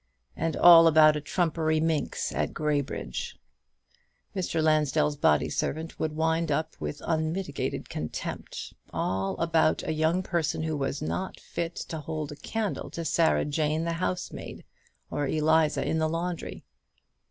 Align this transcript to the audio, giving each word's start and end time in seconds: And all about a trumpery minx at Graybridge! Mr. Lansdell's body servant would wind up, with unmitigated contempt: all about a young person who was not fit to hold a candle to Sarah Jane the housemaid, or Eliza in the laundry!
And 0.35 0.57
all 0.57 0.87
about 0.87 1.15
a 1.15 1.21
trumpery 1.21 1.79
minx 1.79 2.31
at 2.31 2.55
Graybridge! 2.55 3.37
Mr. 4.35 4.59
Lansdell's 4.59 5.15
body 5.15 5.47
servant 5.47 5.99
would 5.99 6.15
wind 6.15 6.51
up, 6.51 6.75
with 6.79 7.03
unmitigated 7.05 7.87
contempt: 7.87 8.73
all 8.91 9.37
about 9.37 9.83
a 9.83 9.93
young 9.93 10.23
person 10.23 10.63
who 10.63 10.75
was 10.75 11.03
not 11.03 11.39
fit 11.39 11.75
to 11.93 11.99
hold 11.99 12.31
a 12.31 12.35
candle 12.35 12.89
to 12.89 13.05
Sarah 13.05 13.45
Jane 13.45 13.83
the 13.83 13.93
housemaid, 14.01 14.63
or 15.11 15.27
Eliza 15.27 15.87
in 15.87 15.99
the 15.99 16.09
laundry! 16.09 16.63